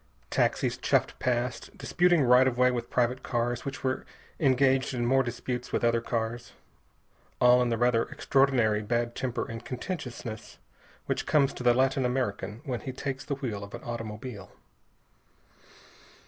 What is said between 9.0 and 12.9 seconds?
temper and contentiousness which comes to the Latin American when